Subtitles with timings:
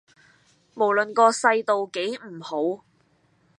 [0.73, 2.83] 無論個世道幾唔好